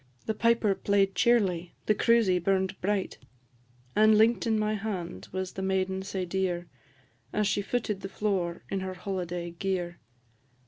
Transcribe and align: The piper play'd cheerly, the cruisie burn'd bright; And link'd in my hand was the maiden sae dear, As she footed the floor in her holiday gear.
The 0.25 0.33
piper 0.33 0.73
play'd 0.73 1.13
cheerly, 1.13 1.75
the 1.85 1.93
cruisie 1.93 2.39
burn'd 2.39 2.75
bright; 2.81 3.19
And 3.95 4.17
link'd 4.17 4.47
in 4.47 4.57
my 4.57 4.73
hand 4.73 5.27
was 5.31 5.51
the 5.53 5.61
maiden 5.61 6.01
sae 6.01 6.25
dear, 6.25 6.67
As 7.31 7.45
she 7.45 7.61
footed 7.61 8.01
the 8.01 8.09
floor 8.09 8.63
in 8.71 8.79
her 8.79 8.95
holiday 8.95 9.51
gear. 9.51 9.99